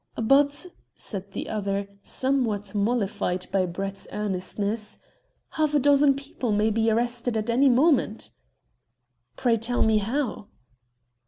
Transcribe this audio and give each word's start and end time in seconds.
"But," 0.19 0.65
said 0.95 1.33
the 1.33 1.47
other, 1.47 1.87
somewhat 2.01 2.73
mollified 2.73 3.45
by 3.51 3.67
Brett's 3.67 4.07
earnestness, 4.11 4.97
"half 5.49 5.75
a 5.75 5.79
dozen 5.79 6.15
people 6.15 6.51
may 6.51 6.71
be 6.71 6.89
arrested 6.89 7.37
at 7.37 7.51
any 7.51 7.69
moment." 7.69 8.31
"Pray 9.35 9.57
tell 9.57 9.83
me 9.83 9.99
how?" 9.99 10.47